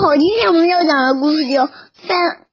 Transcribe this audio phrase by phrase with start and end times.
[0.00, 2.46] 好，今天我们要讲的故事叫范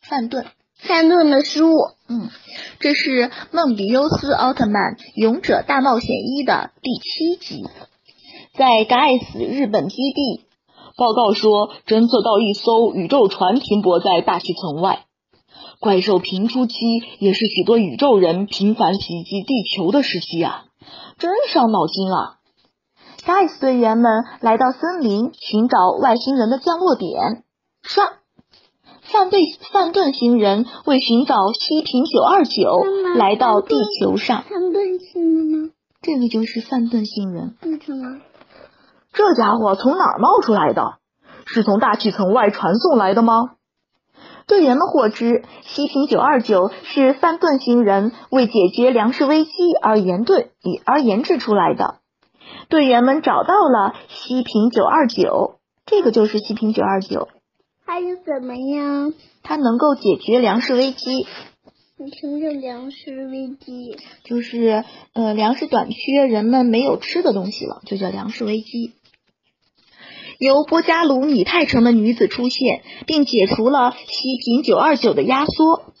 [0.00, 0.46] 范顿。
[0.76, 1.88] 范顿的失误。
[2.08, 2.30] 嗯，
[2.78, 7.64] 这是梦比优斯奥特曼勇者大冒险一的第七集。
[8.56, 10.44] 在盖斯日本基地，
[10.96, 15.06] 报告说侦测到一艘宇宙船停泊在大气层外。
[15.80, 16.76] 怪兽频出期
[17.18, 20.66] 也是许多宇宙人频繁袭击地球的时期啊，
[21.18, 22.38] 真伤脑筋啊！
[23.24, 27.44] 盖斯队员们来到森林寻找外星人的降落点。
[27.82, 28.08] 上。
[29.02, 29.42] 范队
[29.72, 32.82] 范顿星人为寻找西平九二九
[33.16, 34.44] 来到地球上。
[34.48, 35.70] 范顿星人呢？
[36.00, 37.56] 这个就是范顿星人。
[37.62, 38.20] 为什么？
[39.12, 40.94] 这家伙从哪儿冒出来的？
[41.44, 43.34] 是从大气层外传送来的吗？
[44.46, 49.50] 队员们获知，西平九二九是范顿星人为解决粮食危机
[49.82, 50.52] 而研对
[50.86, 51.96] 而研制出来的。
[52.72, 57.28] 队员们找到了西平九二九，这个就是西平九二九。
[57.84, 59.12] 它又怎么样？
[59.42, 61.26] 它能够解决粮食危机。
[62.18, 63.98] 什么叫粮食危机？
[64.24, 68.94] 就是呃，粮食短缺，人们没有吃的东西了，就叫粮食危机。
[70.38, 75.92] 由波加鲁米泰城的女子出现，并解除了西平九二九的压缩。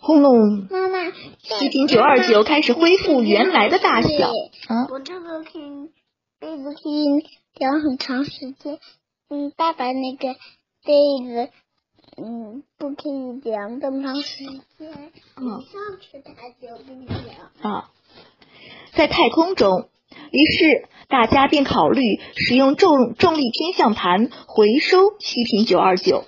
[0.00, 0.68] 轰隆！
[0.70, 1.10] 妈妈，
[1.42, 4.30] 西平九二九开始恢复原来的大小。
[4.68, 5.90] 嗯，我这个可以
[6.40, 7.04] 被子可以
[7.58, 8.78] 量很长时间。
[9.28, 10.34] 嗯，爸爸那个。
[10.82, 10.94] 被
[11.28, 11.50] 子，
[12.16, 15.12] 嗯，不可以量这么长时间。
[15.36, 15.44] 嗯。
[15.60, 17.50] 上去他就不量。
[17.60, 17.90] 啊，
[18.94, 19.90] 在太空中，
[20.32, 26.24] 于是大家便考虑使用重重力偏向盘回收七瓶九二九。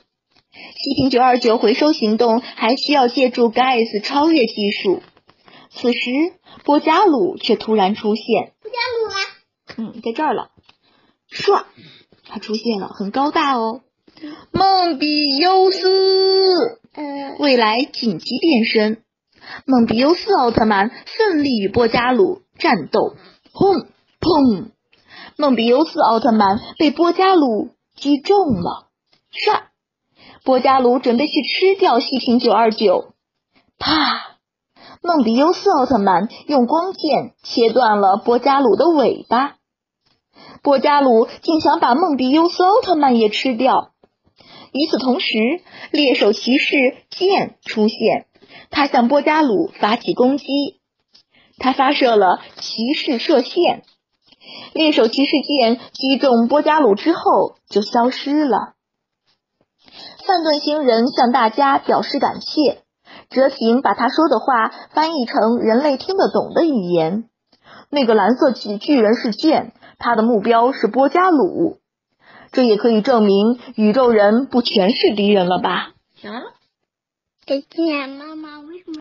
[0.53, 5.01] 七瓶九二九回收行动还需要借助 GAS 超越技术。
[5.71, 8.53] 此时，波加鲁却突然出现。
[9.77, 10.51] 嗯，在这儿了。
[11.31, 11.65] 唰，
[12.29, 13.81] 它出现了，很高大哦。
[14.53, 16.79] 梦比优斯，
[17.39, 19.03] 未来紧急变身。
[19.67, 23.17] 梦比优斯奥特曼奋力与波加鲁战斗，
[23.53, 23.87] 轰
[24.21, 24.71] 砰！
[25.37, 28.89] 梦比优斯奥特曼被波加鲁击中了，
[29.33, 29.63] 唰！
[30.45, 33.15] 波加鲁准备去吃掉西平九二九，
[33.79, 34.37] 啪！
[35.03, 39.57] 梦比优斯奥特曼用光剑切断了波加鲁的尾巴，
[40.63, 43.91] 波加鲁竟想把梦比优斯奥特曼也吃掉。
[44.73, 45.37] 与此同时，
[45.91, 48.27] 猎手骑士剑出现，
[48.71, 50.47] 他向波加鲁发起攻击。
[51.59, 53.83] 他发射了骑士射线，
[54.73, 58.75] 猎手骑士剑击中波加鲁之后就消失了。
[60.27, 62.83] 范顿星人向大家表示感谢，
[63.29, 67.29] 哲平把他说的话翻译成人类听得懂的语言。
[67.91, 71.79] 那个蓝色巨巨人是剑，他的目标是波加鲁。
[72.51, 75.95] 这也可以证明宇宙人不全是敌人了吧？
[76.23, 76.53] 啊，
[77.47, 78.61] 再见，妈妈。
[78.61, 79.01] 为什么？